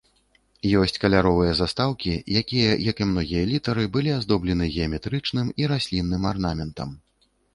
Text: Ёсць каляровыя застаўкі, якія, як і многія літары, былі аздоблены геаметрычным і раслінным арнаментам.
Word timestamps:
Ёсць 0.79 0.95
каляровыя 1.03 1.51
застаўкі, 1.59 2.13
якія, 2.41 2.71
як 2.89 3.03
і 3.05 3.07
многія 3.11 3.43
літары, 3.51 3.83
былі 3.97 4.11
аздоблены 4.15 4.69
геаметрычным 4.75 5.53
і 5.63 5.71
раслінным 5.75 6.23
арнаментам. 6.33 6.89